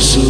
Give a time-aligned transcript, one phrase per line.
[0.00, 0.29] sorriso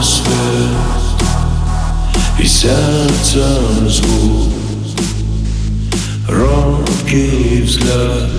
[0.00, 0.92] свет
[2.38, 3.44] и сердце
[3.88, 4.52] звук,
[6.28, 8.30] робкий взгляд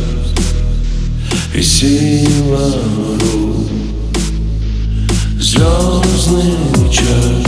[1.53, 2.73] и сила
[3.19, 3.69] рук,
[5.39, 7.42] звездный час.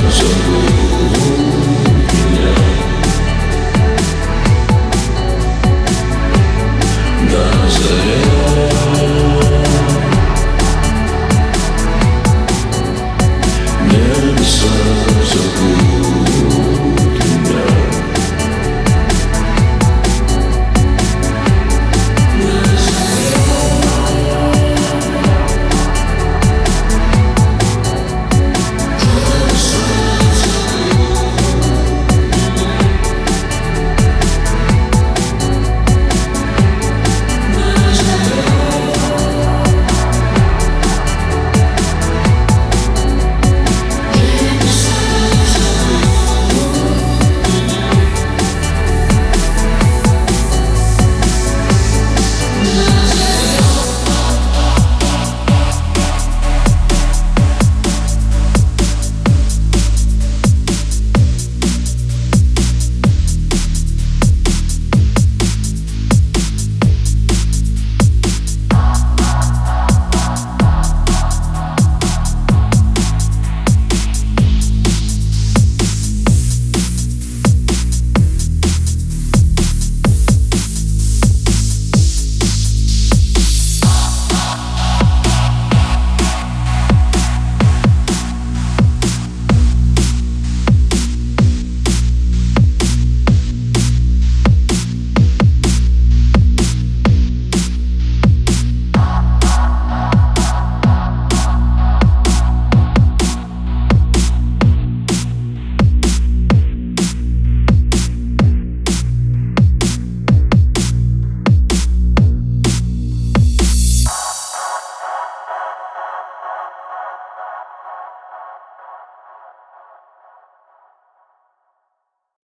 [0.08, 0.73] dança.